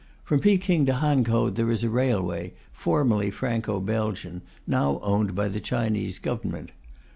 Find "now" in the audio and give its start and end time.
4.65-4.99